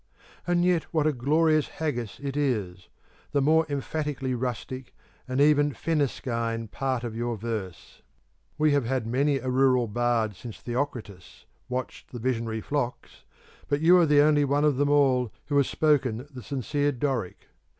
[0.47, 2.89] And yet what a glorious Haggis it is
[3.33, 4.95] the more emphatically rustic
[5.27, 8.01] and even Fescennine part of your verse!
[8.57, 13.25] We have had many a rural bard since Theocritus 'watched the visionary flocks,'
[13.67, 17.49] but you are the only one of them all who has spoken the sincere Doric.